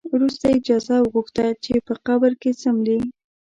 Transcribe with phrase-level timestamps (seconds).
[0.13, 2.99] وروسته یې اجازه وغوښته چې په قبر کې څملي.